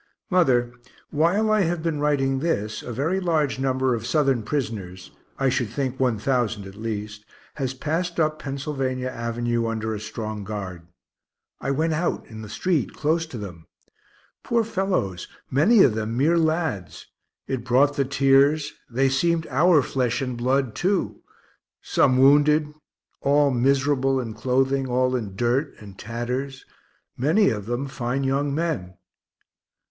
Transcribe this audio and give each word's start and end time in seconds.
Mother, 0.31 0.73
while 1.11 1.51
I 1.51 1.61
have 1.61 1.83
been 1.83 1.99
writing 1.99 2.39
this 2.39 2.81
a 2.81 2.91
very 2.91 3.19
large 3.19 3.59
number 3.59 3.93
of 3.93 4.07
Southern 4.07 4.41
prisoners, 4.41 5.11
I 5.37 5.49
should 5.49 5.69
think 5.69 5.99
1,000 5.99 6.65
at 6.65 6.73
least, 6.73 7.23
has 7.53 7.75
past 7.75 8.19
up 8.19 8.39
Pennsylvania 8.39 9.09
avenue, 9.09 9.67
under 9.67 9.93
a 9.93 9.99
strong 9.99 10.43
guard. 10.43 10.87
I 11.59 11.69
went 11.69 11.93
out 11.93 12.25
in 12.29 12.41
the 12.41 12.49
street, 12.49 12.95
close 12.95 13.27
to 13.27 13.37
them. 13.37 13.67
Poor 14.43 14.63
fellows, 14.63 15.27
many 15.51 15.83
of 15.83 15.93
them 15.93 16.17
mere 16.17 16.35
lads 16.39 17.05
it 17.45 17.63
brought 17.63 17.93
the 17.95 18.03
tears; 18.03 18.73
they 18.89 19.07
seemed 19.07 19.45
our 19.51 19.83
flesh 19.83 20.19
and 20.19 20.35
blood 20.35 20.73
too, 20.73 21.21
some 21.79 22.17
wounded, 22.17 22.73
all 23.21 23.51
miserable 23.51 24.19
in 24.19 24.33
clothing, 24.33 24.87
all 24.87 25.15
in 25.15 25.35
dirt 25.35 25.75
and 25.79 25.99
tatters 25.99 26.65
many 27.15 27.51
of 27.51 27.67
them 27.67 27.85
fine 27.85 28.23
young 28.23 28.51
men. 28.55 28.95